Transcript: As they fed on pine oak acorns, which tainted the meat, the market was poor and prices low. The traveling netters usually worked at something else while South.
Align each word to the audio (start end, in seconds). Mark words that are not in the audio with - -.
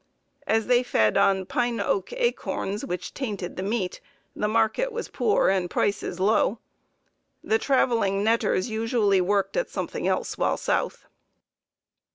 As 0.47 0.65
they 0.65 0.81
fed 0.81 1.15
on 1.15 1.45
pine 1.45 1.79
oak 1.79 2.11
acorns, 2.13 2.83
which 2.83 3.13
tainted 3.13 3.55
the 3.55 3.61
meat, 3.61 4.01
the 4.35 4.47
market 4.47 4.91
was 4.91 5.07
poor 5.09 5.49
and 5.49 5.69
prices 5.69 6.19
low. 6.19 6.57
The 7.43 7.59
traveling 7.59 8.23
netters 8.23 8.67
usually 8.67 9.21
worked 9.21 9.55
at 9.55 9.69
something 9.69 10.07
else 10.07 10.39
while 10.39 10.57
South. 10.57 11.05